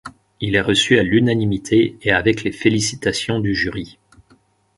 Il 0.39 0.55
est 0.55 0.61
reçu 0.61 0.97
à 0.97 1.03
l'unanimité 1.03 1.95
et 2.01 2.11
avec 2.11 2.41
les 2.41 2.51
félicitations 2.51 3.39
du 3.39 3.53
jury. 3.53 3.99